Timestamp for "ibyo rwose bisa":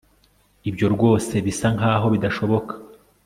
0.69-1.67